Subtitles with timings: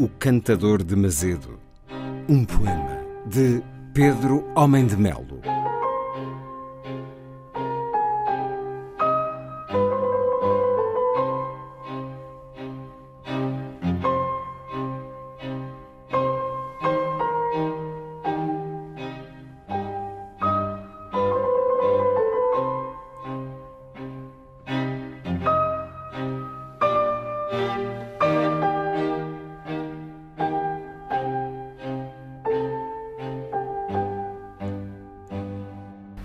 [0.00, 1.58] O Cantador de Mazedo.
[2.28, 3.60] Um poema de
[3.92, 5.40] Pedro Homem de Melo.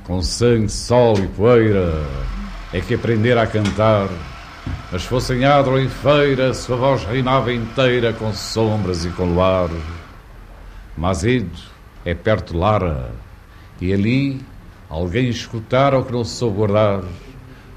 [0.05, 1.93] Com sangue, sol e poeira
[2.73, 4.09] é que aprender a cantar.
[4.91, 9.69] Mas fossem adro em feira, sua voz reinava inteira com sombras e com luar.
[10.97, 11.57] Mazedo
[12.03, 13.11] é perto de Lara,
[13.79, 14.41] e ali
[14.89, 17.03] alguém escutara o que não soube guardar.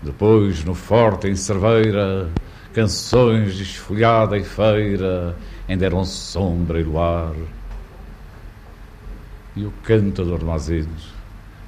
[0.03, 2.29] Depois, no forte, em cerveira,
[2.75, 5.37] canções de esfolhada e feira
[5.69, 7.35] ainda eram sombra e luar.
[9.55, 11.16] E o cantador de Mazedo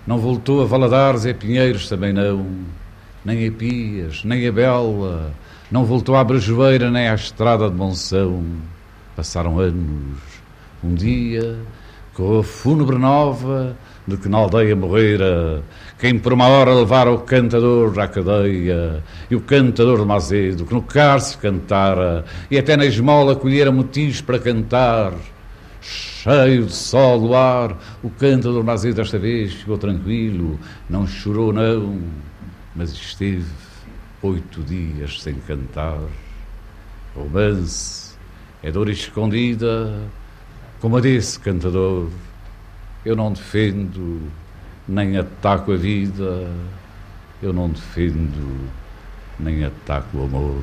[0.08, 2.46] não voltou a Valadares e a Pinheiros também não,
[3.22, 5.34] nem a Pias, nem a Bela,
[5.70, 8.42] não voltou à Brejoeira nem à Estrada de Monção.
[9.14, 10.18] Passaram anos,
[10.82, 11.58] um dia,
[12.14, 15.62] com a fúnebre nova de que na aldeia morrera,
[15.98, 20.72] quem por uma hora levara o cantador à cadeia, e o cantador de Mazedo, que
[20.72, 25.12] no cárcere cantara, e até na esmola colhera motivos para cantar,
[25.88, 32.00] cheio de sol do ar, o cantador Mazedo desta vez ficou tranquilo, não chorou não,
[32.74, 33.46] mas esteve
[34.22, 36.00] oito dias sem cantar.
[37.14, 38.14] Romance
[38.62, 39.98] é dor escondida,
[40.80, 42.08] como a desse cantador.
[43.04, 44.20] Eu não defendo,
[44.86, 46.50] nem ataco a vida,
[47.42, 48.68] eu não defendo,
[49.38, 50.62] nem ataco o amor.